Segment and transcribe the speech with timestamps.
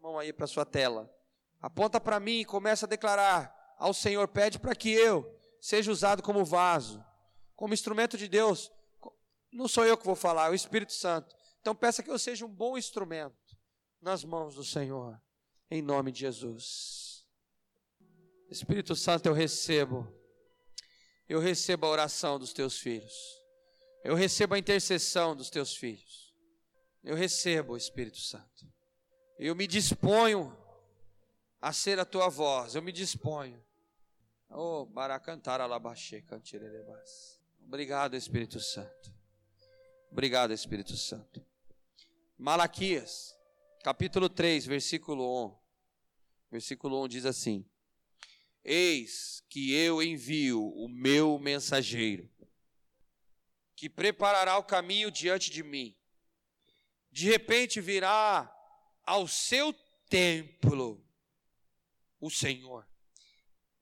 [0.00, 1.08] mão aí para sua tela.
[1.60, 6.22] Aponta para mim e começa a declarar ao Senhor, pede para que eu seja usado
[6.22, 7.04] como vaso,
[7.54, 8.72] como instrumento de Deus.
[9.52, 11.34] Não sou eu que vou falar, é o Espírito Santo.
[11.60, 13.36] Então peça que eu seja um bom instrumento
[14.00, 15.20] nas mãos do Senhor,
[15.70, 17.26] em nome de Jesus.
[18.50, 20.12] Espírito Santo, eu recebo,
[21.28, 23.14] eu recebo a oração dos teus filhos,
[24.02, 26.34] eu recebo a intercessão dos teus filhos,
[27.04, 28.66] eu recebo o Espírito Santo,
[29.40, 30.54] eu me disponho
[31.62, 33.64] a ser a tua voz, eu me disponho.
[34.50, 37.40] Oh, baracantar alabaxê, cantirerebas.
[37.58, 39.14] Obrigado, Espírito Santo.
[40.10, 41.42] Obrigado, Espírito Santo.
[42.36, 43.34] Malaquias,
[43.82, 45.58] capítulo 3, versículo 1.
[46.50, 47.64] Versículo 1 diz assim:
[48.62, 52.28] Eis que eu envio o meu mensageiro,
[53.74, 55.96] que preparará o caminho diante de mim.
[57.10, 58.54] De repente virá
[59.10, 59.72] ao seu
[60.08, 61.04] templo
[62.20, 62.86] o Senhor.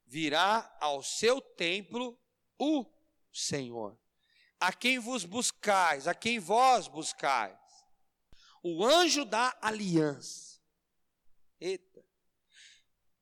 [0.06, 2.18] Virá ao seu templo
[2.58, 2.86] o
[3.30, 3.98] Senhor.
[4.58, 7.58] A quem vos buscais, a quem vós buscais.
[8.62, 10.58] O anjo da aliança.
[11.60, 12.02] Eita.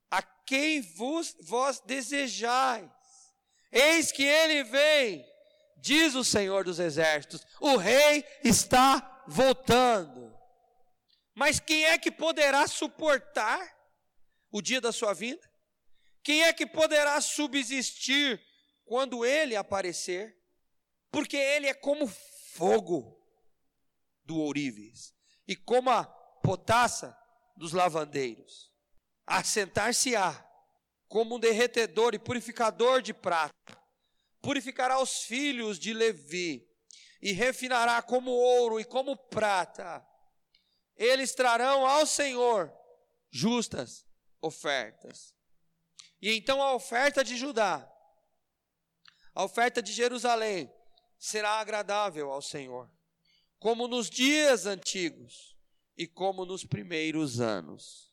[0.08, 2.88] A quem vos, vós desejais.
[3.72, 5.26] Eis que ele vem,
[5.78, 7.44] diz o Senhor dos exércitos.
[7.60, 10.35] O rei está voltando.
[11.36, 13.60] Mas quem é que poderá suportar
[14.50, 15.46] o dia da sua vinda?
[16.22, 18.42] Quem é que poderá subsistir
[18.86, 20.34] quando ele aparecer?
[21.10, 23.22] Porque ele é como fogo
[24.24, 25.14] do ourives
[25.46, 26.04] e como a
[26.42, 27.14] potassa
[27.54, 28.72] dos lavandeiros.
[29.26, 30.42] Assentar-se-á
[31.06, 33.78] como um derretedor e purificador de prata.
[34.40, 36.66] Purificará os filhos de Levi
[37.20, 40.02] e refinará como ouro e como prata.
[40.96, 42.72] Eles trarão ao Senhor
[43.30, 44.06] justas
[44.40, 45.34] ofertas.
[46.20, 47.86] E então a oferta de Judá,
[49.34, 50.72] a oferta de Jerusalém,
[51.18, 52.90] será agradável ao Senhor,
[53.58, 55.54] como nos dias antigos
[55.96, 58.12] e como nos primeiros anos.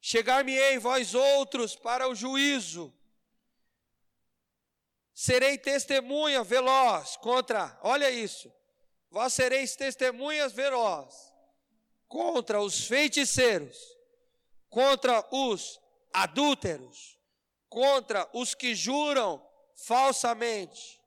[0.00, 2.92] Chegar-me-ei vós outros para o juízo,
[5.14, 8.52] serei testemunha veloz contra, olha isso,
[9.08, 11.33] vós sereis testemunhas veloz
[12.14, 13.76] contra os feiticeiros
[14.74, 15.80] contra os
[16.12, 17.16] adúlteros,
[17.68, 19.44] contra os que juram
[19.76, 21.00] falsamente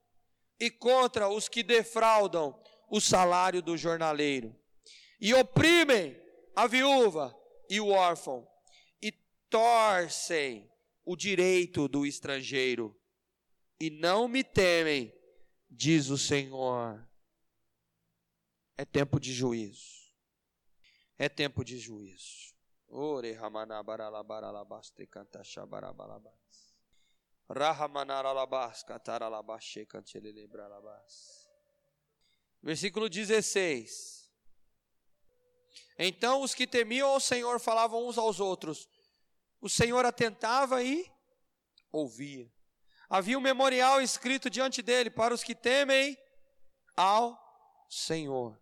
[0.57, 2.57] e contra os que defraudam
[2.90, 4.53] o salário do jornaleiro
[5.19, 6.17] e oprimem
[6.56, 7.38] a viúva
[7.69, 8.47] e o órfão
[9.01, 9.12] e
[9.50, 10.69] torcem
[11.03, 12.97] o direito do estrangeiro
[13.79, 15.13] e não me temem,
[15.69, 17.06] diz o Senhor.
[18.78, 19.97] É tempo de juízo.
[21.17, 22.55] É tempo de juízo.
[22.89, 26.75] Ore ramana baralabaralabas te canta shabarabalabas.
[27.50, 31.50] Rahamanaralabas cataralabashe cantelebralabas.
[32.61, 34.31] Versículo 16.
[35.97, 38.88] Então os que temiam ao Senhor falavam uns aos outros.
[39.59, 41.11] O Senhor atentava e
[41.91, 42.51] ouvia.
[43.09, 46.17] Havia um memorial escrito diante dele para os que temem
[46.95, 47.38] ao
[47.89, 48.61] Senhor,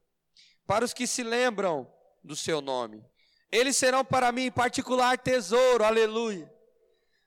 [0.66, 1.91] para os que se lembram
[2.25, 3.05] do seu nome.
[3.51, 6.51] Eles serão para mim particular tesouro, aleluia.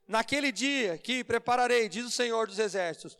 [0.07, 3.19] Naquele dia que prepararei, diz o Senhor dos Exércitos,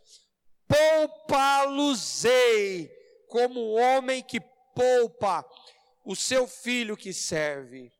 [0.67, 2.91] poupá-los-ei
[3.27, 4.39] como o homem que
[4.75, 5.43] poupa
[6.03, 7.91] o seu filho que serve.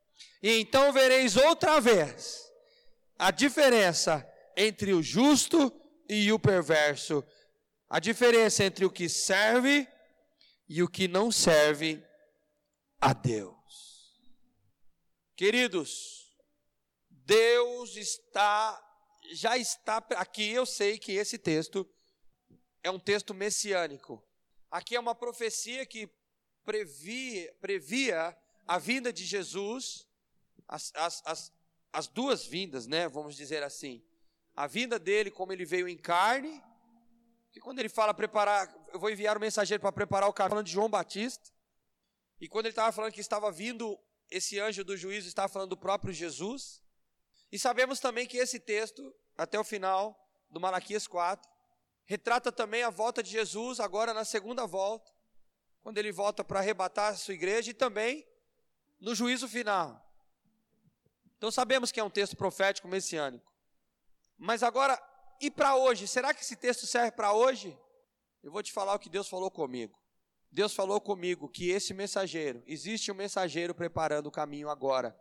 [0.41, 2.51] E então vereis outra vez
[3.17, 5.73] a diferença entre o justo
[6.07, 7.23] e o perverso,
[7.89, 9.87] a diferença entre o que serve
[10.67, 12.03] e o que não serve
[12.99, 13.58] a Deus.
[15.39, 16.37] Queridos,
[17.09, 18.77] Deus está,
[19.31, 21.89] já está, aqui eu sei que esse texto
[22.83, 24.21] é um texto messiânico.
[24.69, 26.09] Aqui é uma profecia que
[26.65, 30.05] previa, previa a vinda de Jesus,
[30.67, 31.53] as, as, as,
[31.93, 33.07] as duas vindas, né?
[33.07, 34.03] Vamos dizer assim.
[34.53, 36.61] A vinda dele, como ele veio em carne,
[37.49, 40.63] que quando ele fala preparar, eu vou enviar o um mensageiro para preparar o caminho,
[40.63, 41.49] de João Batista.
[42.41, 43.97] E quando ele estava falando que estava vindo
[44.29, 46.81] esse anjo do juízo está falando do próprio Jesus.
[47.51, 50.17] E sabemos também que esse texto, até o final
[50.49, 51.49] do Malaquias 4,
[52.05, 55.11] retrata também a volta de Jesus agora na segunda volta,
[55.81, 58.27] quando ele volta para arrebatar a sua igreja e também
[58.99, 60.05] no juízo final.
[61.37, 63.51] Então sabemos que é um texto profético messiânico.
[64.37, 65.01] Mas agora,
[65.41, 66.07] e para hoje?
[66.07, 67.77] Será que esse texto serve para hoje?
[68.41, 69.98] Eu vou te falar o que Deus falou comigo.
[70.51, 75.15] Deus falou comigo que esse mensageiro, existe um mensageiro preparando o caminho agora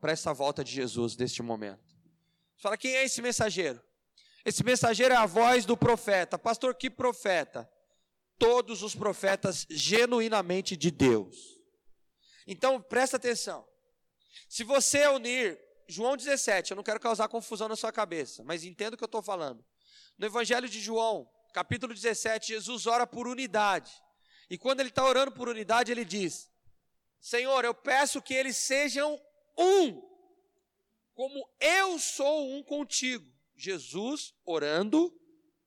[0.00, 1.96] para essa volta de Jesus neste momento.
[2.56, 3.82] Fala, quem é esse mensageiro?
[4.44, 6.38] Esse mensageiro é a voz do profeta.
[6.38, 7.68] Pastor, que profeta?
[8.38, 11.58] Todos os profetas genuinamente de Deus.
[12.46, 13.66] Então, presta atenção.
[14.48, 15.58] Se você unir
[15.88, 19.06] João 17, eu não quero causar confusão na sua cabeça, mas entenda o que eu
[19.06, 19.64] estou falando.
[20.18, 23.90] No Evangelho de João, capítulo 17, Jesus ora por unidade.
[24.50, 26.50] E quando ele está orando por unidade, ele diz:
[27.20, 29.20] Senhor, eu peço que eles sejam
[29.56, 30.02] um,
[31.14, 33.32] como eu sou um contigo.
[33.56, 35.16] Jesus orando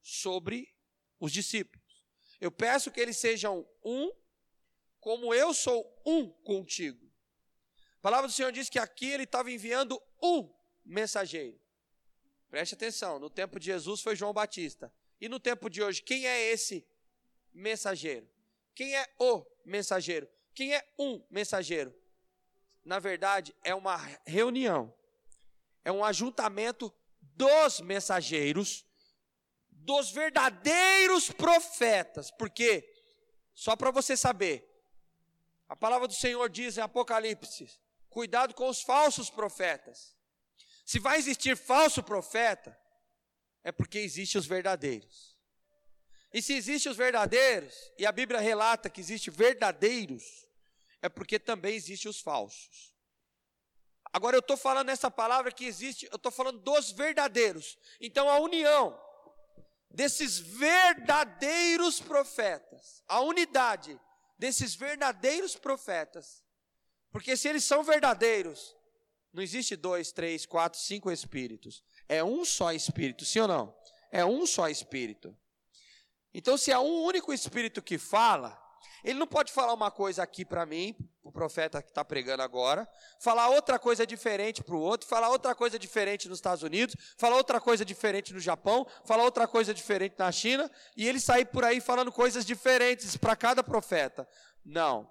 [0.02, 0.74] sobre
[1.20, 2.04] os discípulos.
[2.40, 4.12] Eu peço que eles sejam um,
[5.00, 7.06] como eu sou um contigo.
[7.98, 10.54] A palavra do Senhor diz que aqui ele estava enviando um
[10.86, 11.60] mensageiro.
[12.50, 14.94] Preste atenção, no tempo de Jesus foi João Batista.
[15.20, 16.88] E no tempo de hoje, quem é esse
[17.52, 18.30] mensageiro?
[18.78, 20.30] Quem é o mensageiro?
[20.54, 21.92] Quem é um mensageiro?
[22.86, 24.94] Na verdade, é uma reunião,
[25.84, 28.86] é um ajuntamento dos mensageiros,
[29.72, 32.88] dos verdadeiros profetas, porque,
[33.56, 34.64] só para você saber,
[35.68, 37.82] a palavra do Senhor diz em Apocalipse:
[38.12, 40.16] cuidado com os falsos profetas.
[40.86, 42.80] Se vai existir falso profeta,
[43.64, 45.36] é porque existem os verdadeiros.
[46.38, 50.48] E se existem os verdadeiros, e a Bíblia relata que existem verdadeiros,
[51.02, 52.94] é porque também existem os falsos.
[54.14, 57.76] Agora eu estou falando essa palavra que existe, eu estou falando dos verdadeiros.
[58.00, 58.96] Então a união
[59.90, 64.00] desses verdadeiros profetas, a unidade
[64.38, 66.44] desses verdadeiros profetas,
[67.10, 68.76] porque se eles são verdadeiros,
[69.34, 71.84] não existe dois, três, quatro, cinco espíritos.
[72.08, 73.76] É um só espírito, sim ou não?
[74.12, 75.36] É um só espírito.
[76.38, 78.56] Então, se é um único espírito que fala,
[79.04, 82.88] ele não pode falar uma coisa aqui para mim, o profeta que está pregando agora,
[83.20, 87.38] falar outra coisa diferente para o outro, falar outra coisa diferente nos Estados Unidos, falar
[87.38, 91.66] outra coisa diferente no Japão, falar outra coisa diferente na China, e ele sair por
[91.66, 94.30] aí falando coisas diferentes para cada profeta.
[94.64, 95.10] Não.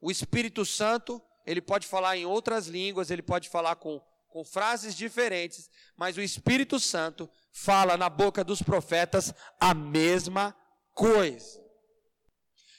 [0.00, 4.00] O Espírito Santo, ele pode falar em outras línguas, ele pode falar com,
[4.34, 10.52] com frases diferentes, mas o Espírito Santo fala na boca dos profetas a mesma
[10.92, 11.62] coisa.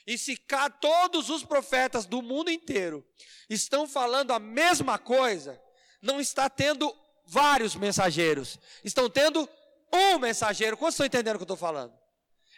[0.06, 3.08] E se cá todos os profetas do mundo inteiro
[3.50, 5.58] estão falando a mesma coisa,
[6.02, 6.94] não está tendo
[7.26, 9.48] vários mensageiros, estão tendo
[9.94, 10.76] um mensageiro.
[10.76, 11.98] Quantos estão entendendo o que eu estou falando?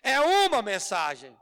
[0.01, 1.37] É uma mensagem.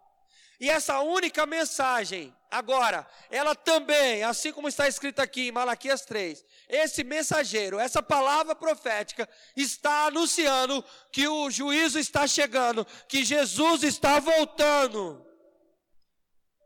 [0.60, 6.44] E essa única mensagem, agora, ela também, assim como está escrito aqui em Malaquias 3,
[6.70, 14.20] esse mensageiro, essa palavra profética, está anunciando que o juízo está chegando, que Jesus está
[14.20, 15.26] voltando.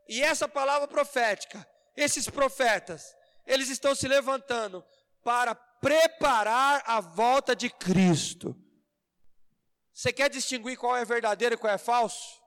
[0.08, 3.16] E essa palavra profética, esses profetas,
[3.46, 4.86] eles estão se levantando
[5.24, 8.56] para preparar a volta de Cristo.
[9.94, 12.39] Você quer distinguir qual é verdadeiro e qual é falso?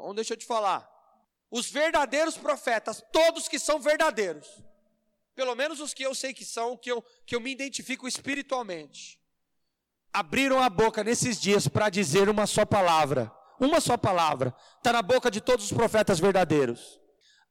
[0.00, 0.88] Então deixa eu te falar.
[1.50, 4.48] Os verdadeiros profetas, todos que são verdadeiros,
[5.34, 9.20] pelo menos os que eu sei que são, que eu, que eu me identifico espiritualmente,
[10.12, 13.30] abriram a boca nesses dias para dizer uma só palavra.
[13.58, 14.54] Uma só palavra.
[14.78, 16.98] Está na boca de todos os profetas verdadeiros.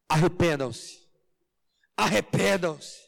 [0.08, 1.08] Arrependam-se.
[1.96, 3.08] Arrependam-se.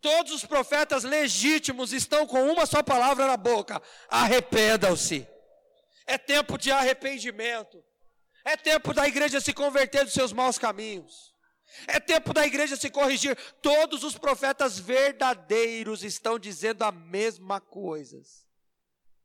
[0.00, 5.28] Todos os profetas legítimos estão com uma só palavra na boca: arrependam-se.
[6.06, 7.84] É tempo de arrependimento.
[8.44, 11.32] É tempo da igreja se converter dos seus maus caminhos.
[11.86, 13.36] É tempo da igreja se corrigir.
[13.60, 18.20] Todos os profetas verdadeiros estão dizendo a mesma coisa.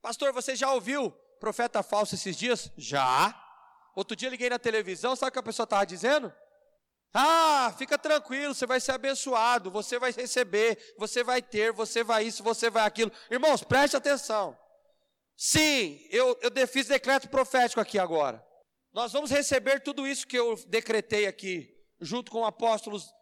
[0.01, 2.71] Pastor, você já ouviu profeta falso esses dias?
[2.77, 3.35] Já.
[3.95, 6.31] Outro dia liguei na televisão, sabe o que a pessoa estava dizendo?
[7.13, 12.25] Ah, fica tranquilo, você vai ser abençoado, você vai receber, você vai ter, você vai
[12.25, 13.11] isso, você vai aquilo.
[13.31, 14.57] Irmãos, preste atenção.
[15.35, 18.45] Sim, eu, eu fiz decreto profético aqui agora.
[18.97, 23.13] Nós vamos receber tudo isso que eu decretei aqui, junto com apóstolos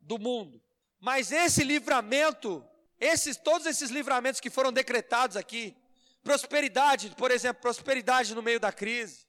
[0.00, 0.62] do mundo.
[1.00, 2.64] Mas esse livramento,
[3.00, 5.76] esses, todos esses livramentos que foram decretados aqui,
[6.22, 9.26] prosperidade, por exemplo, prosperidade no meio da crise,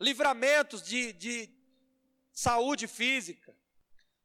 [0.00, 1.50] livramentos de, de
[2.32, 3.54] saúde física,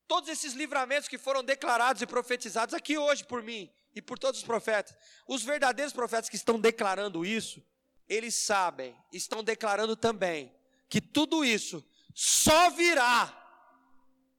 [0.08, 4.40] todos esses livramentos que foram declarados e profetizados aqui hoje por mim e por todos
[4.40, 4.96] os profetas,
[5.28, 7.62] os verdadeiros profetas que estão declarando isso,
[8.08, 10.63] eles sabem, estão declarando também
[10.94, 11.84] que tudo isso
[12.14, 13.26] só virá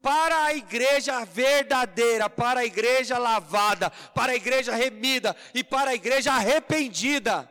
[0.01, 5.95] para a igreja verdadeira, para a igreja lavada, para a igreja remida e para a
[5.97, 7.51] igreja arrependida.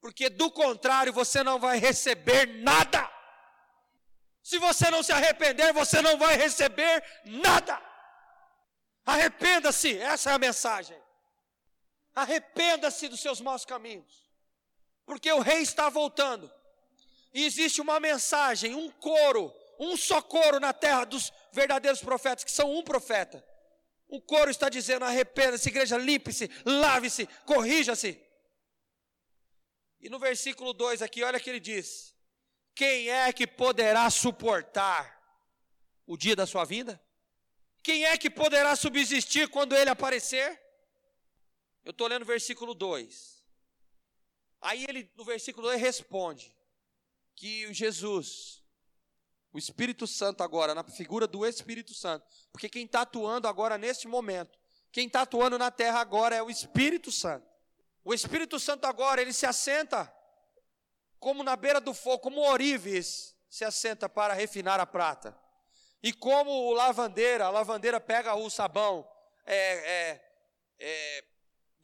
[0.00, 3.06] Porque do contrário você não vai receber nada.
[4.42, 7.78] Se você não se arrepender, você não vai receber nada.
[9.04, 10.98] Arrependa-se, essa é a mensagem.
[12.14, 14.30] Arrependa-se dos seus maus caminhos,
[15.04, 16.50] porque o rei está voltando.
[17.32, 22.50] E existe uma mensagem, um coro, um só coro na terra dos verdadeiros profetas, que
[22.50, 23.44] são um profeta.
[24.08, 28.20] O coro está dizendo: arrependa-se, igreja, limpe-se, lave-se, corrija-se.
[30.00, 32.16] E no versículo 2 aqui, olha que ele diz:
[32.74, 35.16] Quem é que poderá suportar
[36.06, 37.00] o dia da sua vinda?
[37.82, 40.60] Quem é que poderá subsistir quando ele aparecer?
[41.84, 43.38] Eu estou lendo o versículo 2.
[44.60, 46.57] Aí ele, no versículo 2, responde
[47.38, 48.64] que Jesus,
[49.52, 54.08] o Espírito Santo agora, na figura do Espírito Santo, porque quem está atuando agora neste
[54.08, 54.58] momento,
[54.90, 57.46] quem está atuando na terra agora é o Espírito Santo.
[58.04, 60.12] O Espírito Santo agora, ele se assenta
[61.20, 65.38] como na beira do fogo, como Orives se assenta para refinar a prata.
[66.02, 69.08] E como o lavandeira, a lavandeira pega o sabão,
[69.46, 70.32] é, é,
[70.80, 71.24] é,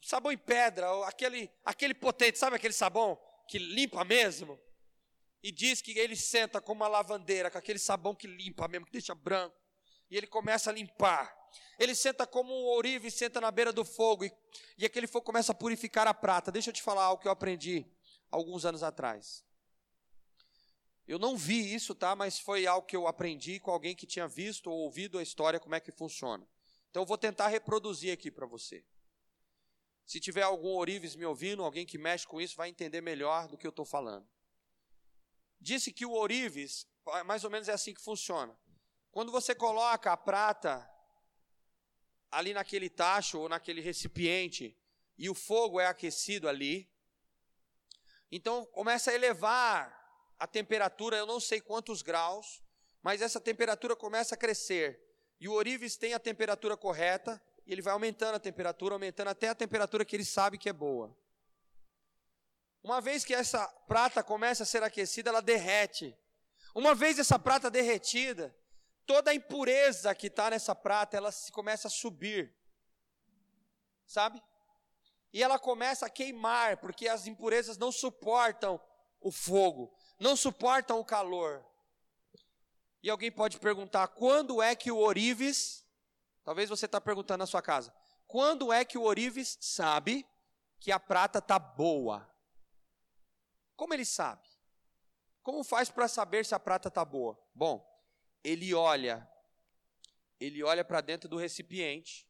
[0.01, 4.59] sabão em pedra, aquele, aquele potente, sabe aquele sabão que limpa mesmo?
[5.45, 8.91] E diz que ele senta como uma lavandeira, com aquele sabão que limpa mesmo, que
[8.91, 9.55] deixa branco.
[10.09, 11.37] E ele começa a limpar.
[11.77, 14.33] Ele senta como um ourive, senta na beira do fogo, e,
[14.75, 16.51] e aquele fogo começa a purificar a prata.
[16.51, 17.85] Deixa eu te falar algo que eu aprendi
[18.31, 19.45] alguns anos atrás.
[21.07, 22.15] Eu não vi isso, tá?
[22.15, 25.59] Mas foi algo que eu aprendi com alguém que tinha visto ou ouvido a história,
[25.59, 26.43] como é que funciona.
[26.89, 28.83] Então eu vou tentar reproduzir aqui para você.
[30.07, 33.59] Se tiver algum ourives me ouvindo, alguém que mexe com isso, vai entender melhor do
[33.59, 34.27] que eu estou falando.
[35.59, 36.87] Disse que o ourives,
[37.25, 38.57] mais ou menos é assim que funciona.
[39.11, 40.89] Quando você coloca a prata
[42.31, 44.77] ali naquele tacho ou naquele recipiente
[45.17, 46.89] e o fogo é aquecido ali,
[48.31, 50.05] então começa a elevar
[50.37, 52.61] a temperatura, eu não sei quantos graus,
[53.01, 54.99] mas essa temperatura começa a crescer.
[55.39, 59.49] E o orives tem a temperatura correta, e ele vai aumentando a temperatura, aumentando até
[59.49, 61.15] a temperatura que ele sabe que é boa.
[62.85, 66.15] Uma vez que essa prata começa a ser aquecida, ela derrete.
[66.75, 68.55] Uma vez essa prata derretida,
[69.07, 72.55] toda a impureza que está nessa prata, ela se começa a subir.
[74.05, 74.39] Sabe?
[75.33, 78.79] E ela começa a queimar, porque as impurezas não suportam
[79.19, 81.65] o fogo não suportam o calor.
[83.01, 85.83] E alguém pode perguntar: quando é que o Orives,
[86.43, 87.91] talvez você está perguntando na sua casa,
[88.27, 90.23] quando é que o Orives sabe
[90.79, 92.31] que a prata está boa?
[93.75, 94.47] Como ele sabe?
[95.41, 97.39] Como faz para saber se a prata está boa?
[97.53, 97.85] Bom,
[98.43, 99.29] ele olha,
[100.39, 102.27] ele olha para dentro do recipiente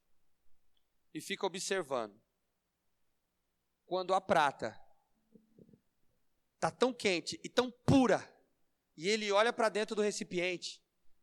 [1.13, 2.21] e fica observando.
[3.85, 4.79] Quando a prata
[6.55, 8.27] está tão quente e tão pura,
[8.97, 10.81] e ele olha para dentro do recipiente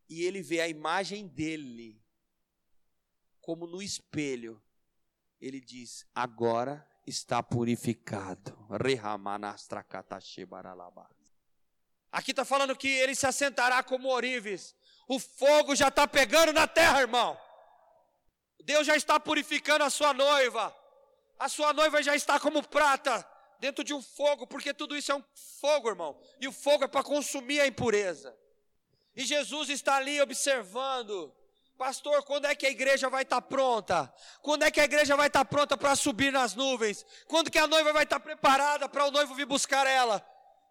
[0.09, 2.01] e ele vê a imagem dele,
[3.41, 4.63] como no espelho.
[5.39, 8.57] Ele diz: Agora está purificado.
[12.11, 14.75] Aqui está falando que ele se assentará como orives.
[15.07, 17.37] O fogo já está pegando na terra, irmão.
[18.63, 20.75] Deus já está purificando a sua noiva.
[21.37, 23.27] A sua noiva já está como prata
[23.59, 25.23] dentro de um fogo, porque tudo isso é um
[25.59, 26.17] fogo, irmão.
[26.39, 28.37] E o fogo é para consumir a impureza.
[29.15, 31.33] E Jesus está ali observando.
[31.77, 34.13] Pastor, quando é que a igreja vai estar tá pronta?
[34.41, 37.05] Quando é que a igreja vai estar tá pronta para subir nas nuvens?
[37.27, 40.23] Quando que a noiva vai estar tá preparada para o noivo vir buscar ela?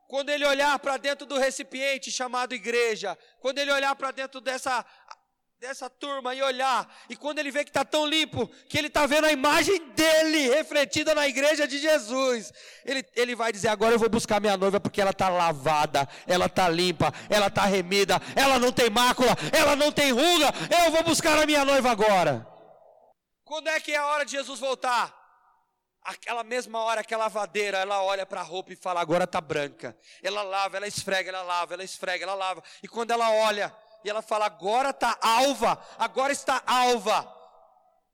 [0.09, 4.85] Quando ele olhar para dentro do recipiente chamado igreja, quando ele olhar para dentro dessa
[5.62, 9.07] dessa turma e olhar, e quando ele vê que está tão limpo, que ele está
[9.07, 12.52] vendo a imagem dele refletida na igreja de Jesus,
[12.85, 16.47] ele, ele vai dizer: Agora eu vou buscar minha noiva porque ela está lavada, ela
[16.47, 20.52] está limpa, ela está remida, ela não tem mácula, ela não tem ruga,
[20.85, 22.45] eu vou buscar a minha noiva agora.
[23.45, 25.16] Quando é que é a hora de Jesus voltar?
[26.02, 29.40] Aquela mesma hora que a lavadeira, ela olha para a roupa e fala: Agora está
[29.40, 29.97] branca.
[30.21, 32.64] Ela lava, ela esfrega, ela lava, ela esfrega, ela lava.
[32.83, 33.73] E quando ela olha,
[34.04, 37.32] e ela fala: agora está alva, agora está alva,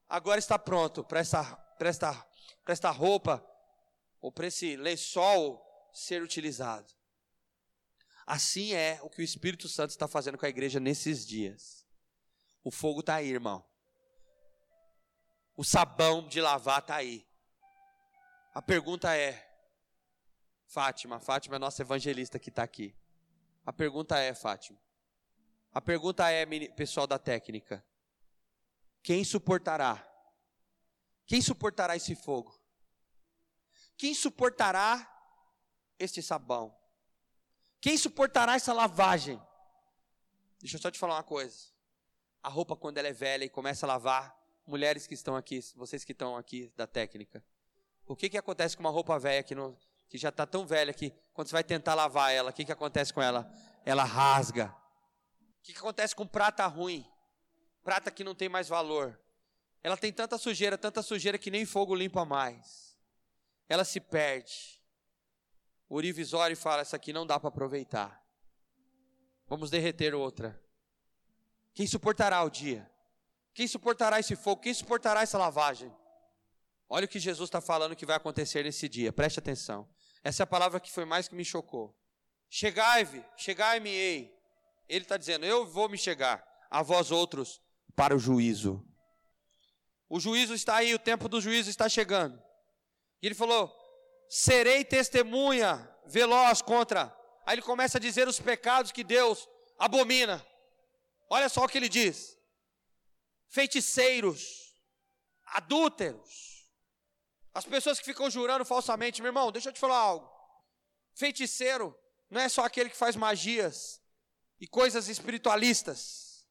[0.09, 1.45] agora está pronto para essa,
[1.79, 2.27] para esta,
[2.67, 3.45] esta roupa,
[4.21, 6.93] ou para esse lençol ser utilizado.
[8.27, 11.87] Assim é o que o Espírito Santo está fazendo com a igreja nesses dias.
[12.63, 13.65] O fogo está aí, irmão.
[15.57, 17.27] O sabão de lavar está aí.
[18.55, 19.49] A pergunta é,
[20.67, 22.95] Fátima, Fátima é nossa evangelista que está aqui.
[23.65, 24.79] A pergunta é, Fátima,
[25.73, 27.85] a pergunta é, pessoal da técnica:
[29.03, 30.05] quem suportará?
[31.27, 32.59] Quem suportará esse fogo?
[33.97, 35.07] Quem suportará
[35.99, 36.75] este sabão?
[37.81, 39.41] Quem suportará essa lavagem?
[40.59, 41.69] Deixa eu só te falar uma coisa.
[42.43, 46.05] A roupa, quando ela é velha e começa a lavar, mulheres que estão aqui, vocês
[46.05, 47.43] que estão aqui da técnica.
[48.07, 49.77] O que, que acontece com uma roupa velha que, não,
[50.09, 52.73] que já está tão velha que quando você vai tentar lavar ela, o que, que
[52.73, 53.51] acontece com ela?
[53.85, 54.75] Ela rasga.
[55.69, 57.07] Que, que acontece com prata ruim?
[57.85, 59.21] Prata que não tem mais valor.
[59.83, 62.97] Ela tem tanta sujeira, tanta sujeira que nem fogo limpa mais.
[63.69, 64.83] Ela se perde.
[65.87, 68.25] O Urivisório fala: essa aqui não dá para aproveitar.
[69.47, 70.59] Vamos derreter outra.
[71.75, 72.91] Quem suportará o dia?
[73.53, 74.63] Quem suportará esse fogo?
[74.63, 75.95] Quem suportará essa lavagem?
[76.89, 79.87] Olha o que Jesus está falando que vai acontecer nesse dia, preste atenção.
[80.25, 81.95] Essa é a palavra que foi mais que me chocou.
[82.49, 84.38] Chegai-me, chegai-me-ei.
[84.89, 87.61] Ele está dizendo: Eu vou me chegar a vós outros
[87.95, 88.85] para o juízo.
[90.09, 92.43] O juízo está aí, o tempo do juízo está chegando.
[93.21, 93.75] E ele falou:
[94.29, 97.15] Serei testemunha veloz contra.
[97.47, 100.45] Aí ele começa a dizer os pecados que Deus abomina.
[101.31, 102.39] Olha só o que ele diz:
[103.49, 104.75] feiticeiros,
[105.47, 106.69] adúlteros,
[107.53, 110.31] as pessoas que ficam jurando falsamente, meu irmão, deixa eu te falar algo.
[111.15, 111.99] Feiticeiro
[112.31, 114.01] não é só aquele que faz magias
[114.61, 116.47] e coisas espiritualistas.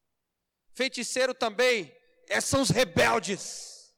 [0.73, 1.95] Feiticeiro também
[2.27, 3.93] é, são os rebeldes.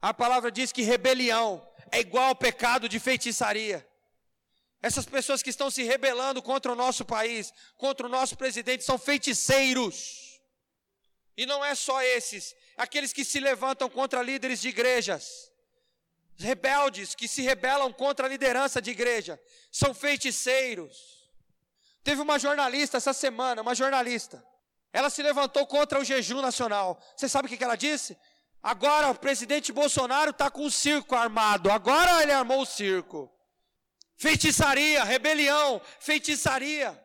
[0.00, 3.86] A palavra diz que rebelião é igual ao pecado de feitiçaria.
[4.82, 8.98] Essas pessoas que estão se rebelando contra o nosso país, contra o nosso presidente, são
[8.98, 10.40] feiticeiros.
[11.36, 15.50] E não é só esses, aqueles que se levantam contra líderes de igrejas
[16.40, 21.19] rebeldes que se rebelam contra a liderança de igreja, são feiticeiros.
[22.02, 24.44] Teve uma jornalista essa semana, uma jornalista.
[24.92, 27.00] Ela se levantou contra o jejum nacional.
[27.16, 28.18] Você sabe o que ela disse?
[28.62, 31.70] Agora o presidente Bolsonaro está com o circo armado.
[31.70, 33.30] Agora ele armou o circo.
[34.16, 36.98] Feitiçaria, rebelião, feitiçaria.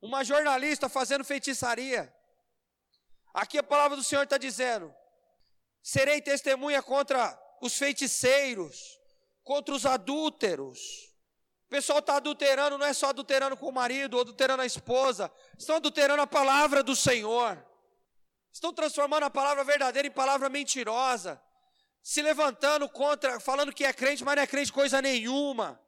[0.00, 2.12] Uma jornalista fazendo feitiçaria.
[3.34, 4.94] Aqui a palavra do Senhor está dizendo:
[5.82, 8.98] serei testemunha contra os feiticeiros,
[9.42, 11.11] contra os adúlteros.
[11.72, 15.76] Pessoal está adulterando, não é só adulterando com o marido, ou adulterando a esposa, estão
[15.76, 17.56] adulterando a palavra do Senhor.
[18.52, 21.42] Estão transformando a palavra verdadeira em palavra mentirosa.
[22.02, 25.80] Se levantando contra, falando que é crente, mas não é crente coisa nenhuma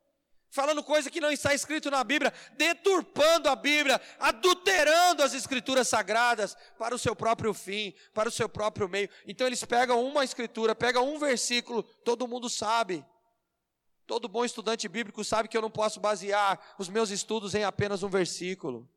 [0.48, 6.56] falando coisa que não está escrito na Bíblia, deturpando a Bíblia, adulterando as escrituras sagradas
[6.78, 9.10] para o seu próprio fim, para o seu próprio meio.
[9.26, 13.04] Então eles pegam uma escritura, pegam um versículo, todo mundo sabe.
[14.06, 18.02] Todo bom estudante bíblico sabe que eu não posso basear os meus estudos em apenas
[18.02, 18.88] um versículo.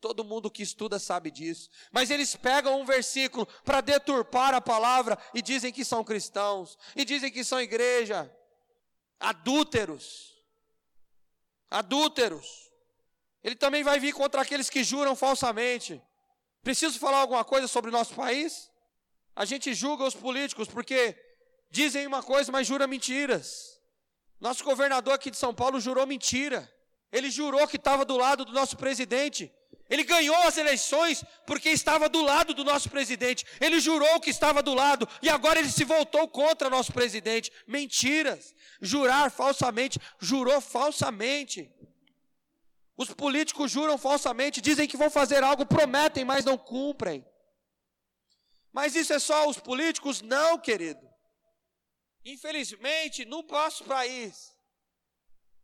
[0.00, 1.68] Todo mundo que estuda sabe disso.
[1.92, 7.04] Mas eles pegam um versículo para deturpar a palavra e dizem que são cristãos, e
[7.04, 8.30] dizem que são igreja.
[9.18, 10.34] Adúlteros
[11.74, 12.70] adúlteros.
[13.42, 16.00] Ele também vai vir contra aqueles que juram falsamente.
[16.62, 18.70] Preciso falar alguma coisa sobre o nosso país?
[19.36, 21.16] A gente julga os políticos porque
[21.70, 23.73] dizem uma coisa, mas jura mentiras.
[24.44, 26.70] Nosso governador aqui de São Paulo jurou mentira.
[27.10, 29.50] Ele jurou que estava do lado do nosso presidente.
[29.88, 33.46] Ele ganhou as eleições porque estava do lado do nosso presidente.
[33.58, 37.50] Ele jurou que estava do lado e agora ele se voltou contra nosso presidente.
[37.66, 38.54] Mentiras.
[38.82, 39.98] Jurar falsamente.
[40.20, 41.72] Jurou falsamente.
[42.98, 47.26] Os políticos juram falsamente, dizem que vão fazer algo, prometem, mas não cumprem.
[48.70, 50.20] Mas isso é só os políticos?
[50.20, 51.13] Não, querido.
[52.24, 54.54] Infelizmente, no nosso país,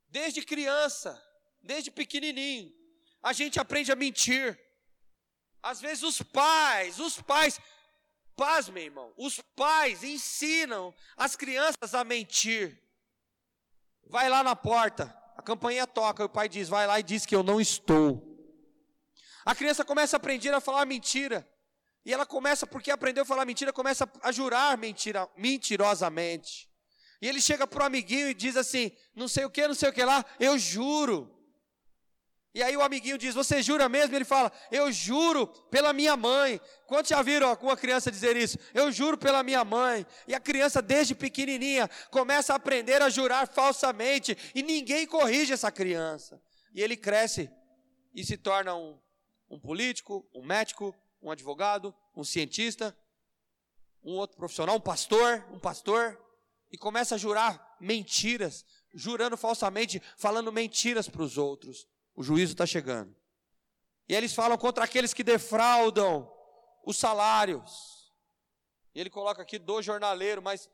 [0.09, 1.21] desde criança,
[1.63, 2.71] desde pequenininho,
[3.23, 4.59] a gente aprende a mentir.
[5.63, 7.61] Às vezes os pais, os pais,
[8.37, 12.83] pasmem, irmão, os pais ensinam as crianças a mentir.
[14.07, 17.25] Vai lá na porta, a campainha toca, e o pai diz: vai lá e diz
[17.25, 18.27] que eu não estou.
[19.45, 21.49] A criança começa a aprender a falar mentira.
[22.05, 26.71] E ela começa, porque aprendeu a falar mentira, começa a jurar mentira, mentirosamente.
[27.21, 29.91] E ele chega para o amiguinho e diz assim: não sei o que, não sei
[29.91, 31.37] o que lá, eu juro.
[32.53, 34.15] E aí o amiguinho diz: Você jura mesmo?
[34.15, 36.61] Ele fala: Eu juro pela minha mãe.
[36.87, 38.59] Quantos já viram alguma criança dizer isso?
[38.75, 40.05] Eu juro pela minha mãe.
[40.27, 44.37] E a criança, desde pequenininha, começa a aprender a jurar falsamente.
[44.55, 46.43] E ninguém corrige essa criança.
[46.75, 47.49] E ele cresce
[48.13, 48.99] e se torna um,
[49.49, 52.97] um político, um médico, um advogado, um cientista,
[54.03, 56.19] um outro profissional, um pastor, um pastor.
[56.71, 61.87] E começa a jurar mentiras, jurando falsamente, falando mentiras para os outros.
[62.15, 63.15] O juízo está chegando.
[64.09, 66.31] E eles falam contra aqueles que defraudam
[66.85, 68.13] os salários.
[68.95, 70.69] E ele coloca aqui do jornaleiro, mas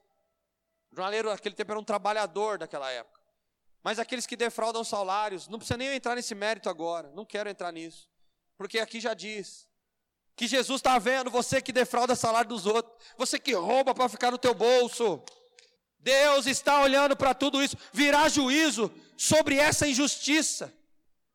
[0.91, 3.21] o jornaleiro naquele tempo era um trabalhador daquela época.
[3.83, 7.73] Mas aqueles que defraudam salários, não precisa nem entrar nesse mérito agora, não quero entrar
[7.73, 8.11] nisso.
[8.57, 9.66] Porque aqui já diz:
[10.37, 14.31] Que Jesus está vendo você que defrauda salário dos outros, você que rouba para ficar
[14.31, 15.23] no teu bolso.
[15.99, 20.73] Deus está olhando para tudo isso, virá juízo sobre essa injustiça.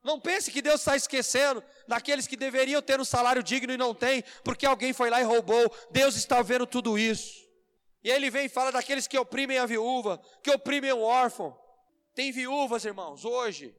[0.03, 3.93] Não pense que Deus está esquecendo daqueles que deveriam ter um salário digno e não
[3.93, 5.71] tem, porque alguém foi lá e roubou.
[5.91, 7.41] Deus está vendo tudo isso.
[8.03, 11.55] E ele vem e fala daqueles que oprimem a viúva, que oprimem o órfão.
[12.15, 13.75] Tem viúvas, irmãos, hoje,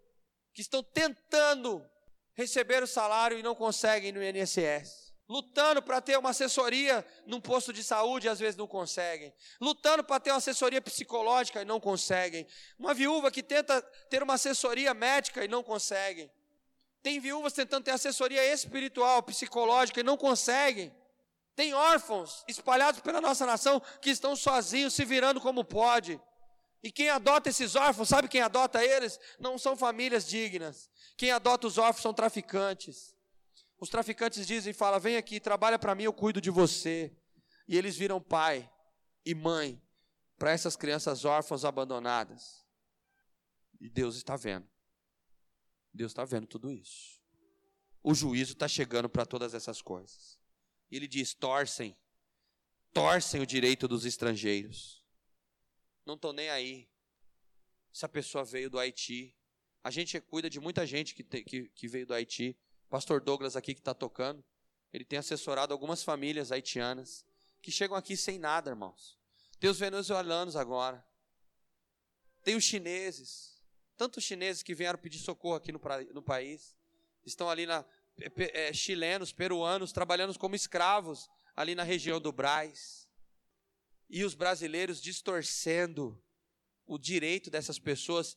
[0.55, 1.85] que estão tentando
[2.35, 5.02] receber o salário e não conseguem no INSS.
[5.33, 9.33] Lutando para ter uma assessoria num posto de saúde e às vezes não conseguem.
[9.59, 12.47] Lutando para ter uma assessoria psicológica e não conseguem.
[12.79, 16.31] Uma viúva que tenta ter uma assessoria médica e não conseguem.
[17.03, 20.95] Tem viúvas tentando ter assessoria espiritual, psicológica e não conseguem.
[21.57, 26.21] Tem órfãos espalhados pela nossa nação que estão sozinhos, se virando como pode.
[26.83, 29.19] E quem adota esses órfãos, sabe quem adota eles?
[29.41, 30.91] Não são famílias dignas.
[31.17, 33.15] Quem adota os órfãos são traficantes.
[33.83, 37.13] Os traficantes dizem, fala, vem aqui, trabalha para mim, eu cuido de você.
[37.67, 38.71] E eles viram pai
[39.27, 39.83] e mãe
[40.39, 42.65] para essas crianças órfãs abandonadas.
[43.81, 44.71] E Deus está vendo.
[45.93, 47.21] Deus está vendo tudo isso.
[48.05, 50.39] O juízo está chegando para todas essas coisas.
[50.89, 51.97] E ele diz: torcem,
[52.93, 55.03] torcem o direito dos estrangeiros
[56.05, 56.89] não estou nem aí
[57.93, 59.37] se a pessoa veio do Haiti.
[59.83, 62.59] A gente cuida de muita gente que, te, que, que veio do Haiti.
[62.93, 64.45] Pastor Douglas aqui que está tocando,
[64.93, 67.25] ele tem assessorado algumas famílias haitianas
[67.63, 69.19] que chegam aqui sem nada, irmãos.
[69.59, 71.03] Tem os venezuelanos agora.
[72.45, 73.57] Tem os chineses.
[73.97, 75.81] Tantos chineses que vieram pedir socorro aqui no,
[76.13, 76.77] no país.
[77.25, 77.83] Estão ali na.
[78.21, 83.09] É, é, chilenos, peruanos, trabalhando como escravos ali na região do Braz
[84.11, 86.23] e os brasileiros distorcendo
[86.85, 88.37] o direito dessas pessoas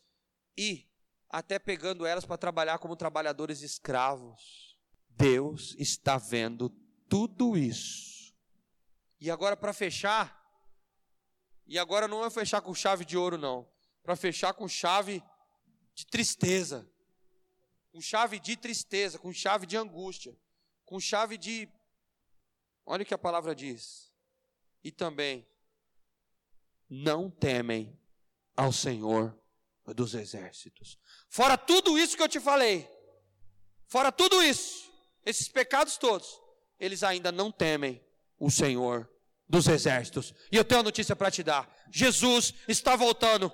[0.57, 0.87] e
[1.29, 4.77] até pegando elas para trabalhar como trabalhadores escravos.
[5.09, 6.69] Deus está vendo
[7.09, 8.33] tudo isso.
[9.19, 10.43] E agora para fechar,
[11.65, 13.67] e agora não é fechar com chave de ouro não,
[14.03, 15.23] para fechar com chave
[15.93, 16.89] de tristeza.
[17.91, 20.37] Com chave de tristeza, com chave de angústia,
[20.85, 21.69] com chave de
[22.85, 24.11] Olha o que a palavra diz.
[24.83, 25.47] E também
[26.87, 27.99] não temem
[28.55, 29.35] ao Senhor
[29.93, 30.97] dos exércitos.
[31.29, 32.89] Fora tudo isso que eu te falei,
[33.87, 34.91] fora tudo isso,
[35.25, 36.39] esses pecados todos,
[36.79, 38.03] eles ainda não temem
[38.39, 39.09] o Senhor
[39.47, 40.33] dos exércitos.
[40.51, 43.51] E eu tenho uma notícia para te dar: Jesus está voltando,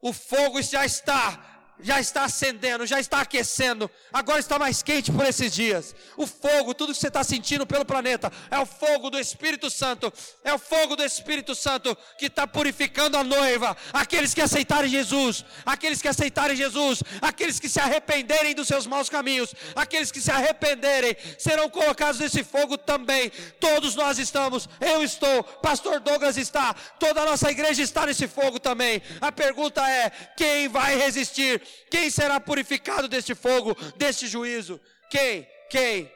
[0.00, 5.24] o fogo já está já está acendendo, já está aquecendo, agora está mais quente por
[5.24, 5.94] esses dias.
[6.16, 10.12] O fogo, tudo que você está sentindo pelo planeta, é o fogo do Espírito Santo,
[10.44, 15.44] é o fogo do Espírito Santo que está purificando a noiva, aqueles que aceitarem Jesus,
[15.66, 20.30] aqueles que aceitarem Jesus, aqueles que se arrependerem dos seus maus caminhos, aqueles que se
[20.30, 23.30] arrependerem, serão colocados nesse fogo também.
[23.58, 28.60] Todos nós estamos, eu estou, Pastor Douglas está, toda a nossa igreja está nesse fogo
[28.60, 29.02] também.
[29.20, 31.63] A pergunta é: quem vai resistir?
[31.90, 34.80] Quem será purificado deste fogo, deste juízo?
[35.10, 35.48] Quem?
[35.70, 36.12] Quem?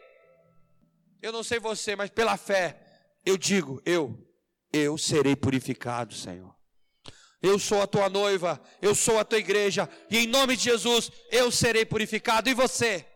[1.21, 2.81] Eu não sei você, mas pela fé,
[3.25, 4.17] eu digo, eu,
[4.73, 6.55] eu serei purificado, Senhor.
[7.41, 11.11] Eu sou a tua noiva, eu sou a tua igreja, e em nome de Jesus,
[11.31, 12.49] eu serei purificado.
[12.49, 13.07] E você?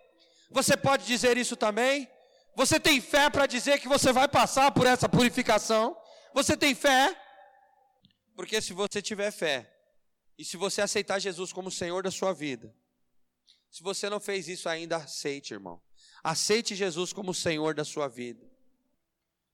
[0.51, 2.09] Você pode dizer isso também?
[2.55, 5.97] Você tem fé para dizer que você vai passar por essa purificação?
[6.35, 7.17] Você tem fé?
[8.37, 9.72] Porque se você tiver fé,
[10.39, 12.75] e se você aceitar Jesus como Senhor da sua vida,
[13.71, 15.83] se você não fez isso ainda, aceite, irmão.
[16.23, 18.51] Aceite Jesus como Senhor da sua vida.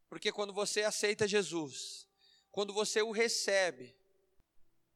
[0.09, 2.09] Porque quando você aceita Jesus,
[2.51, 3.95] quando você o recebe,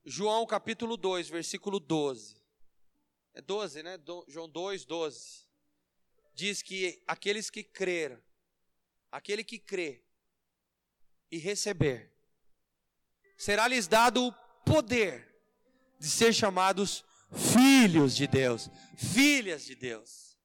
[0.04, 2.42] João capítulo 2, versículo 12.
[3.34, 3.98] É 12, né?
[4.26, 5.46] João 2, 12.
[6.34, 8.20] Diz que aqueles que creram,
[9.10, 10.02] aquele que crê
[11.30, 12.12] e receber,
[13.36, 14.32] será-lhes dado o
[14.64, 15.31] poder
[16.02, 20.36] de ser chamados filhos de Deus, filhas de Deus.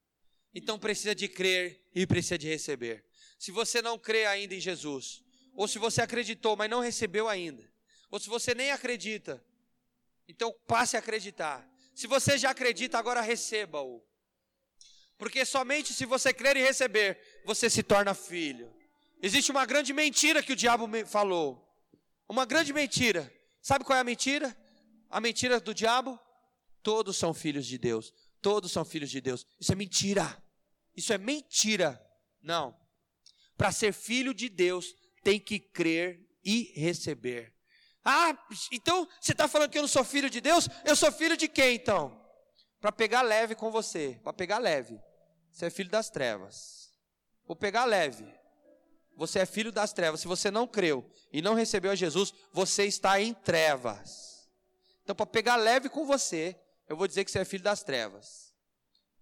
[0.54, 3.04] Então precisa de crer e precisa de receber.
[3.40, 5.24] Se você não crê ainda em Jesus,
[5.56, 7.68] ou se você acreditou, mas não recebeu ainda,
[8.12, 9.44] ou se você nem acredita,
[10.28, 11.68] então passe a acreditar.
[11.96, 14.06] Se você já acredita, agora receba-o.
[15.18, 18.72] Porque somente se você crer e receber, você se torna filho.
[19.24, 21.68] Existe uma grande mentira que o diabo me falou.
[22.30, 23.34] Uma grande mentira.
[23.60, 24.56] Sabe qual é a mentira?
[25.10, 26.20] A mentira do diabo?
[26.84, 28.14] Todos são filhos de Deus.
[28.42, 29.46] Todos são filhos de Deus.
[29.60, 30.44] Isso é mentira.
[30.96, 32.02] Isso é mentira.
[32.42, 32.78] Não.
[33.56, 34.94] Para ser filho de Deus,
[35.24, 37.54] tem que crer e receber.
[38.06, 38.38] Ah,
[38.72, 40.70] então você está falando que eu não sou filho de Deus?
[40.86, 42.26] Eu sou filho de quem então?
[42.80, 44.20] Para pegar leve com você.
[44.24, 44.98] Para pegar leve.
[45.52, 46.90] Você é filho das trevas.
[47.46, 48.26] Vou pegar leve.
[49.16, 50.22] Você é filho das trevas.
[50.22, 54.37] Se você não creu e não recebeu a Jesus, você está em trevas.
[55.08, 56.54] Então, para pegar leve com você,
[56.86, 58.54] eu vou dizer que você é filho das trevas.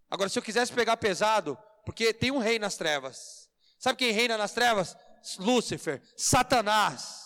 [0.09, 3.47] Agora, se eu quisesse pegar pesado, porque tem um rei nas trevas.
[3.77, 4.97] Sabe quem reina nas trevas?
[5.37, 7.21] Lúcifer, Satanás.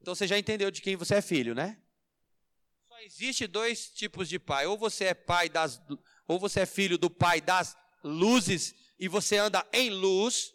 [0.00, 1.80] Então você já entendeu de quem você é filho, né?
[2.88, 4.66] Só existe dois tipos de pai.
[4.66, 5.80] Ou você é pai das
[6.26, 10.52] ou você é filho do pai das luzes e você anda em luz,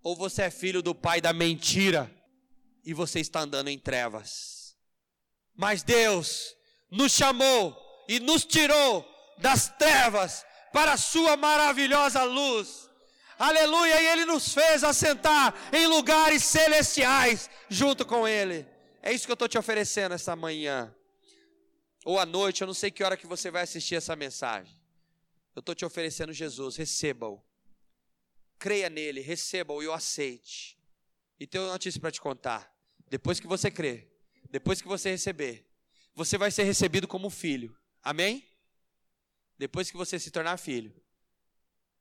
[0.00, 2.08] ou você é filho do pai da mentira
[2.84, 4.63] e você está andando em trevas.
[5.54, 6.56] Mas Deus
[6.90, 7.76] nos chamou
[8.08, 12.90] e nos tirou das trevas para a sua maravilhosa luz.
[13.38, 14.00] Aleluia!
[14.00, 18.66] E ele nos fez assentar em lugares celestiais junto com ele.
[19.02, 20.94] É isso que eu estou te oferecendo essa manhã.
[22.04, 24.74] Ou à noite, eu não sei que hora que você vai assistir essa mensagem.
[25.54, 27.42] Eu estou te oferecendo Jesus, receba-o.
[28.58, 30.78] Creia nele, receba-o e o aceite.
[31.38, 32.72] E tenho uma notícia para te contar.
[33.08, 34.13] Depois que você crer,
[34.54, 35.68] depois que você receber,
[36.14, 37.76] você vai ser recebido como filho.
[38.00, 38.48] Amém?
[39.58, 40.94] Depois que você se tornar filho,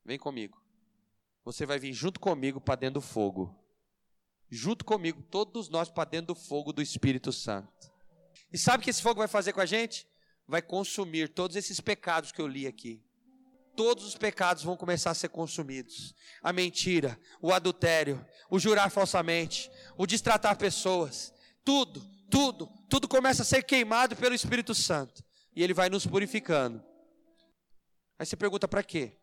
[0.06, 0.64] vem comigo.
[1.44, 3.60] Você vai vir junto comigo para dentro do fogo.
[4.52, 7.92] Junto comigo, todos nós para dentro do fogo do Espírito Santo.
[8.52, 10.08] E sabe o que esse fogo vai fazer com a gente?
[10.48, 13.04] Vai consumir todos esses pecados que eu li aqui
[13.76, 16.14] todos os pecados vão começar a ser consumidos.
[16.44, 21.34] A mentira, o adultério, o jurar falsamente, o destratar pessoas,
[21.66, 25.24] tudo, tudo, tudo começa a ser queimado pelo Espírito Santo.
[25.56, 26.84] E ele vai nos purificando.
[28.18, 29.20] Aí você pergunta para quê?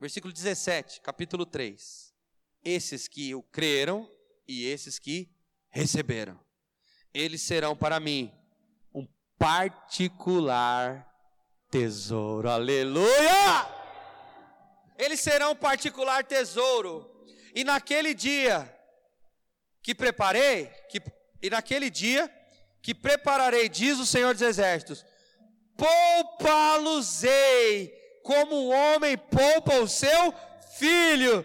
[0.00, 2.14] Versículo 17, capítulo 3.
[2.64, 4.10] Esses que o creram
[4.46, 5.30] e esses que
[5.68, 6.40] receberam.
[7.12, 8.32] Eles serão para mim
[8.94, 9.06] um
[9.38, 11.06] particular
[11.70, 12.48] tesouro.
[12.48, 13.76] Aleluia!
[14.96, 17.26] eles serão particular tesouro.
[17.54, 18.74] E naquele dia
[19.82, 21.02] que preparei, que,
[21.42, 22.37] e naquele dia
[22.82, 25.04] que prepararei, diz o Senhor dos Exércitos,
[25.76, 30.34] poupá-los-ei, como um homem poupa o seu
[30.76, 31.44] filho,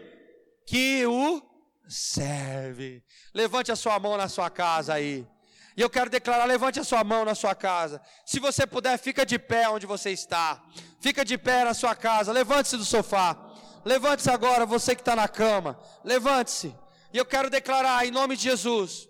[0.66, 1.42] que o
[1.88, 3.04] serve.
[3.34, 5.28] Levante a sua mão na sua casa aí.
[5.76, 8.02] E eu quero declarar: levante a sua mão na sua casa.
[8.26, 10.64] Se você puder, fica de pé onde você está.
[11.00, 12.32] Fica de pé na sua casa.
[12.32, 13.38] Levante-se do sofá.
[13.84, 15.80] Levante-se agora, você que está na cama.
[16.04, 16.74] Levante-se.
[17.12, 19.10] E eu quero declarar em nome de Jesus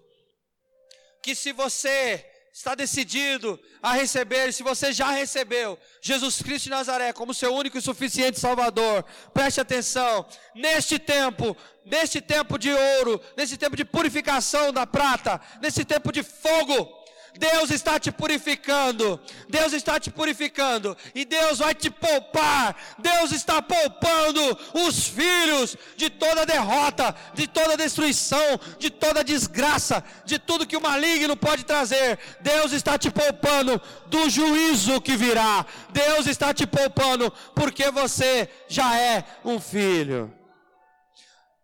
[1.23, 7.11] que se você está decidido a receber, se você já recebeu Jesus Cristo de Nazaré
[7.11, 13.57] como seu único e suficiente Salvador, preste atenção, neste tempo, neste tempo de ouro, nesse
[13.57, 17.02] tempo de purificação da prata, nesse tempo de fogo,
[17.37, 19.19] Deus está te purificando.
[19.49, 20.95] Deus está te purificando.
[21.15, 22.75] E Deus vai te poupar.
[22.99, 30.37] Deus está poupando os filhos de toda derrota, de toda destruição, de toda desgraça, de
[30.37, 32.19] tudo que o maligno pode trazer.
[32.41, 35.65] Deus está te poupando do juízo que virá.
[35.89, 40.33] Deus está te poupando porque você já é um filho.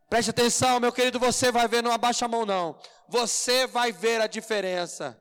[0.10, 2.76] Preste atenção, meu querido, você vai ver, não abaixa a mão não.
[3.08, 5.16] Você vai ver a diferença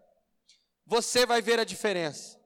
[0.89, 2.41] você vai ver a diferença.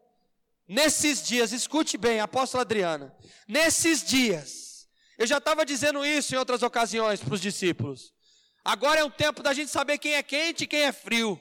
[0.67, 6.63] Nesses dias, escute bem, apóstola Adriana, nesses dias, eu já estava dizendo isso em outras
[6.63, 8.13] ocasiões para os discípulos.
[8.65, 11.41] Agora é um tempo da gente saber quem é quente e quem é frio.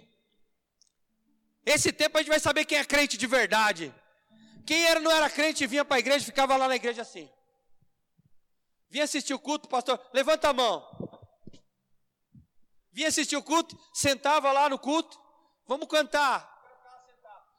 [1.65, 3.93] Esse tempo a gente vai saber quem é crente de verdade.
[4.65, 7.27] Quem era, não era crente e vinha para a igreja, ficava lá na igreja assim.
[8.89, 10.85] Vinha assistir o culto, pastor, levanta a mão.
[12.91, 15.19] Vinha assistir o culto, sentava lá no culto,
[15.67, 16.50] vamos cantar.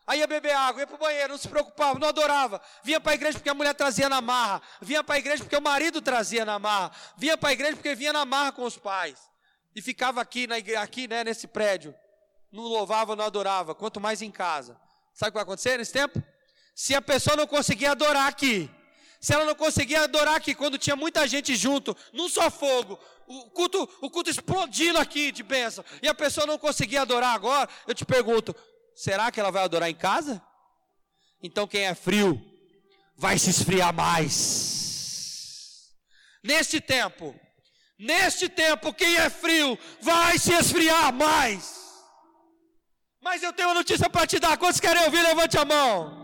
[0.07, 2.61] Aí ia beber água, ia para o banheiro, não se preocupava, não adorava.
[2.83, 4.61] Vinha para a igreja porque a mulher trazia na marra.
[4.81, 6.91] Vinha para a igreja porque o marido trazia na marra.
[7.17, 9.19] Vinha para a igreja porque vinha na marra com os pais.
[9.75, 11.95] E ficava aqui, na aqui né, nesse prédio.
[12.51, 13.75] Não louvava, não adorava.
[13.75, 14.77] Quanto mais em casa.
[15.15, 16.23] Sabe o que vai acontecer nesse tempo?
[16.75, 18.69] Se a pessoa não conseguia adorar aqui,
[19.21, 23.51] se ela não conseguia adorar aqui, quando tinha muita gente junto, num só fogo, o
[23.51, 27.95] culto, o culto explodindo aqui de bênção, e a pessoa não conseguia adorar agora, eu
[27.95, 28.55] te pergunto,
[28.95, 30.43] será que ela vai adorar em casa?
[31.43, 32.41] Então quem é frio
[33.17, 35.91] vai se esfriar mais.
[36.43, 37.35] Neste tempo,
[37.99, 41.83] neste tempo, quem é frio vai se esfriar mais.
[43.21, 44.57] Mas eu tenho uma notícia para te dar.
[44.59, 45.23] Quantos querem ouvir?
[45.23, 46.21] Levante a mão.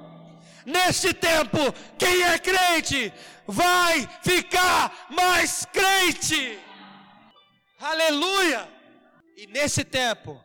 [0.67, 1.59] Neste tempo,
[1.97, 3.13] quem é crente
[3.47, 6.59] vai ficar mais crente.
[7.81, 8.69] Aleluia!
[9.37, 10.45] E nesse tempo,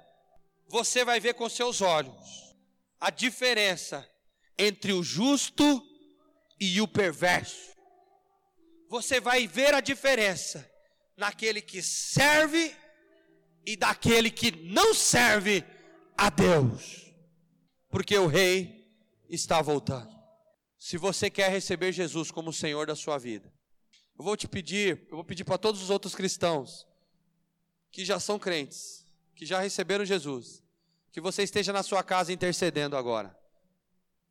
[0.73, 2.55] você vai ver com seus olhos
[2.99, 4.09] a diferença
[4.57, 5.63] entre o justo
[6.59, 7.75] e o perverso.
[8.89, 10.67] Você vai ver a diferença
[11.15, 12.75] naquele que serve
[13.63, 15.63] e daquele que não serve
[16.17, 17.13] a Deus,
[17.91, 18.83] porque o rei
[19.29, 20.11] está voltando.
[20.79, 23.53] Se você quer receber Jesus como Senhor da sua vida,
[24.17, 26.87] eu vou te pedir, eu vou pedir para todos os outros cristãos
[27.91, 29.05] que já são crentes,
[29.35, 30.62] que já receberam Jesus,
[31.13, 33.37] que você esteja na sua casa intercedendo agora.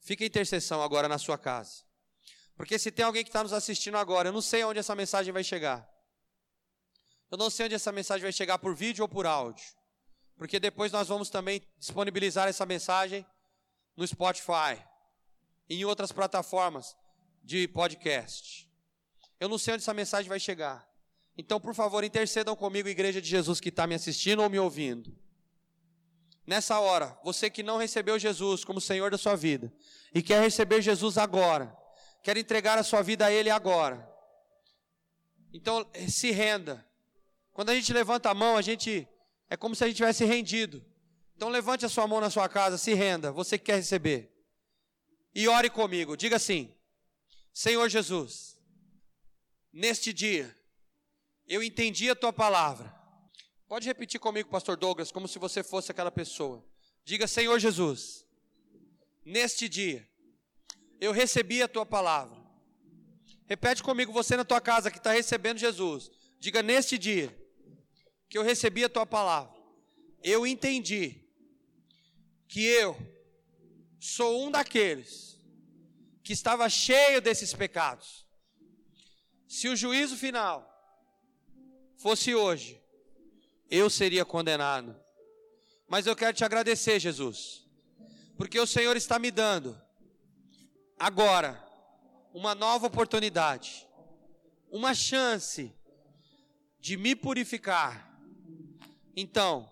[0.00, 1.84] Fica intercessão agora na sua casa.
[2.56, 5.32] Porque se tem alguém que está nos assistindo agora, eu não sei onde essa mensagem
[5.32, 5.88] vai chegar.
[7.30, 9.64] Eu não sei onde essa mensagem vai chegar por vídeo ou por áudio.
[10.36, 13.24] Porque depois nós vamos também disponibilizar essa mensagem
[13.96, 14.84] no Spotify
[15.68, 16.96] e em outras plataformas
[17.44, 18.68] de podcast.
[19.38, 20.84] Eu não sei onde essa mensagem vai chegar.
[21.38, 25.21] Então, por favor, intercedam comigo, Igreja de Jesus que está me assistindo ou me ouvindo.
[26.52, 29.72] Nessa hora, você que não recebeu Jesus como Senhor da sua vida
[30.14, 31.74] e quer receber Jesus agora,
[32.22, 34.06] quer entregar a sua vida a Ele agora.
[35.50, 36.86] Então, se renda.
[37.54, 39.08] Quando a gente levanta a mão, a gente
[39.48, 40.84] é como se a gente tivesse rendido.
[41.34, 44.30] Então levante a sua mão na sua casa, se renda, você que quer receber.
[45.34, 46.18] E ore comigo.
[46.18, 46.70] Diga assim:
[47.54, 48.58] Senhor Jesus,
[49.72, 50.54] neste dia
[51.46, 53.01] eu entendi a tua palavra.
[53.72, 56.62] Pode repetir comigo, pastor Douglas, como se você fosse aquela pessoa.
[57.06, 58.26] Diga: Senhor Jesus,
[59.24, 60.06] neste dia
[61.00, 62.38] eu recebi a tua palavra.
[63.46, 66.10] Repete comigo, você na tua casa que está recebendo Jesus.
[66.38, 67.34] Diga: neste dia
[68.28, 69.58] que eu recebi a tua palavra,
[70.22, 71.24] eu entendi
[72.46, 72.94] que eu
[73.98, 75.40] sou um daqueles
[76.22, 78.26] que estava cheio desses pecados.
[79.48, 80.62] Se o juízo final
[81.96, 82.81] fosse hoje,
[83.72, 84.94] eu seria condenado.
[85.88, 87.66] Mas eu quero te agradecer, Jesus,
[88.36, 89.80] porque o Senhor está me dando
[90.98, 91.58] agora
[92.34, 93.88] uma nova oportunidade,
[94.70, 95.74] uma chance
[96.78, 98.12] de me purificar
[99.14, 99.70] então,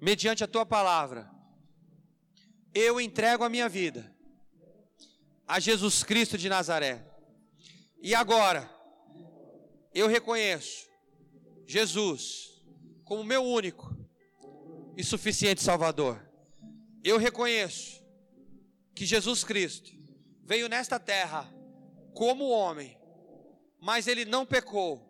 [0.00, 1.30] mediante a tua palavra,
[2.74, 4.12] eu entrego a minha vida
[5.46, 7.04] a Jesus Cristo de Nazaré.
[8.00, 8.70] E agora,
[9.92, 10.86] eu reconheço
[11.66, 12.57] Jesus
[13.08, 13.96] como meu único
[14.94, 16.22] e suficiente Salvador.
[17.02, 18.04] Eu reconheço
[18.94, 19.90] que Jesus Cristo
[20.44, 21.50] veio nesta terra
[22.12, 22.98] como homem,
[23.80, 25.02] mas ele não pecou.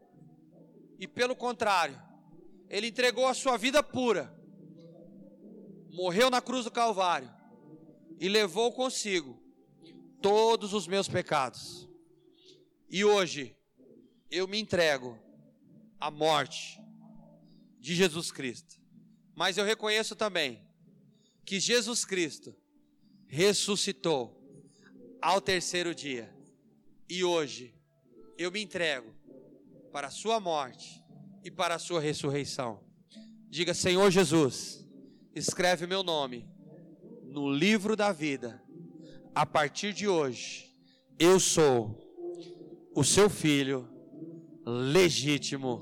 [0.96, 2.00] E pelo contrário,
[2.68, 4.32] ele entregou a sua vida pura,
[5.90, 7.28] morreu na cruz do Calvário
[8.20, 9.42] e levou consigo
[10.22, 11.88] todos os meus pecados.
[12.88, 13.56] E hoje
[14.30, 15.18] eu me entrego
[15.98, 16.78] à morte
[17.78, 18.80] de Jesus Cristo.
[19.34, 20.66] Mas eu reconheço também
[21.44, 22.54] que Jesus Cristo
[23.26, 24.38] ressuscitou
[25.20, 26.34] ao terceiro dia.
[27.08, 27.74] E hoje
[28.36, 29.14] eu me entrego
[29.92, 31.02] para a sua morte
[31.44, 32.84] e para a sua ressurreição.
[33.48, 34.86] Diga, Senhor Jesus,
[35.34, 36.48] escreve meu nome
[37.24, 38.62] no livro da vida.
[39.34, 40.76] A partir de hoje,
[41.18, 41.96] eu sou
[42.94, 43.88] o seu filho
[44.66, 45.80] legítimo,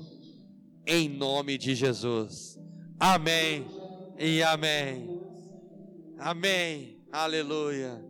[0.87, 2.57] em nome de Jesus.
[2.99, 3.67] Amém
[4.17, 5.21] e amém.
[6.17, 6.97] Amém.
[7.11, 8.07] Aleluia.